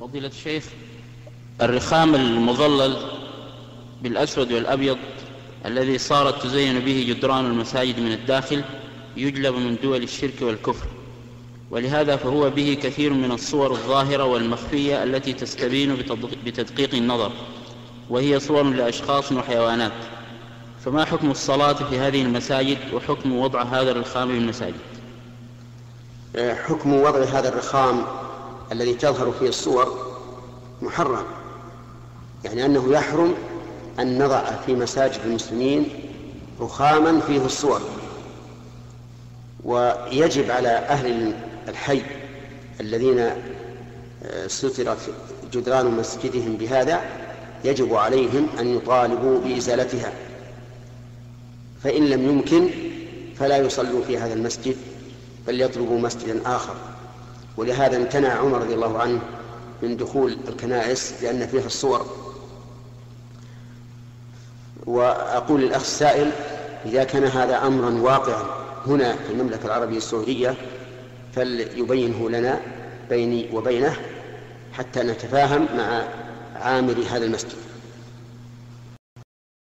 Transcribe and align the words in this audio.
فضيلة 0.00 0.28
الشيخ 0.28 0.64
الرخام 1.62 2.14
المظلل 2.14 2.96
بالأسود 4.02 4.52
والأبيض 4.52 4.96
الذي 5.66 5.98
صارت 5.98 6.42
تزين 6.42 6.80
به 6.80 7.06
جدران 7.08 7.46
المساجد 7.46 8.00
من 8.00 8.12
الداخل 8.12 8.64
يجلب 9.16 9.54
من 9.54 9.76
دول 9.82 10.02
الشرك 10.02 10.42
والكفر 10.42 10.86
ولهذا 11.70 12.16
فهو 12.16 12.50
به 12.50 12.78
كثير 12.82 13.12
من 13.12 13.32
الصور 13.32 13.70
الظاهرة 13.70 14.24
والمخفية 14.24 15.02
التي 15.02 15.32
تستبين 15.32 15.96
بتدقيق 16.44 16.94
النظر 16.94 17.32
وهي 18.10 18.40
صور 18.40 18.62
لأشخاص 18.62 19.32
وحيوانات. 19.32 19.92
فما 20.84 21.04
حكم 21.04 21.30
الصلاة 21.30 21.72
في 21.72 21.98
هذه 21.98 22.22
المساجد 22.22 22.78
وحكم 22.94 23.36
وضع 23.36 23.62
هذا 23.62 23.90
الرخام 23.90 24.28
في 24.28 24.38
المساجد؟ 24.38 24.80
حكم 26.36 26.94
وضع 26.94 27.24
هذا 27.24 27.48
الرخام 27.48 28.04
الذي 28.72 28.94
تظهر 28.94 29.32
فيه 29.32 29.48
الصور 29.48 30.16
محرم 30.82 31.24
يعني 32.44 32.66
أنه 32.66 32.92
يحرم 32.92 33.34
أن 33.98 34.24
نضع 34.24 34.56
في 34.66 34.74
مساجد 34.74 35.20
المسلمين 35.24 35.88
رخاما 36.60 37.20
فيه 37.20 37.44
الصور. 37.44 37.80
ويجب 39.64 40.50
على 40.50 40.68
أهل 40.68 41.34
الحي 41.68 42.02
الذين 42.80 43.18
آه، 43.18 44.46
سترت 44.46 44.98
جدران 45.52 45.86
مسجدهم 45.86 46.56
بهذا 46.56 47.00
يجب 47.64 47.94
عليهم 47.94 48.46
أن 48.60 48.76
يطالبوا 48.76 49.40
بإزالتها. 49.40 50.12
فإن 51.84 52.06
لم 52.06 52.28
يمكن 52.28 52.70
فلا 53.36 53.56
يصلوا 53.56 54.04
في 54.04 54.18
هذا 54.18 54.34
المسجد 54.34 54.76
بل 55.46 55.60
يطلبوا 55.60 55.98
مسجدا 55.98 56.40
آخر. 56.46 56.74
ولهذا 57.60 57.96
امتنع 57.96 58.28
عمر 58.28 58.58
رضي 58.58 58.74
الله 58.74 58.98
عنه 58.98 59.20
من 59.82 59.96
دخول 59.96 60.36
الكنائس 60.48 61.22
لأن 61.22 61.46
فيها 61.46 61.66
الصور. 61.66 62.06
وأقول 64.86 65.60
للأخ 65.60 65.80
السائل 65.80 66.30
إذا 66.86 67.04
كان 67.04 67.24
هذا 67.24 67.66
أمرا 67.66 67.90
واقعا 67.90 68.42
هنا 68.86 69.12
في 69.12 69.32
المملكة 69.32 69.66
العربية 69.66 69.96
السعودية 69.96 70.54
فليبينه 71.34 72.30
لنا 72.30 72.60
بيني 73.10 73.48
وبينه 73.52 73.96
حتى 74.72 75.00
نتفاهم 75.02 75.68
مع 75.76 76.02
عامل 76.56 77.04
هذا 77.06 77.24
المسجد. 77.24 77.69